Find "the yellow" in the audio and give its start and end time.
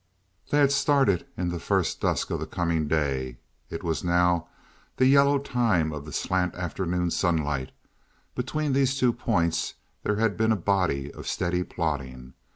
4.97-5.37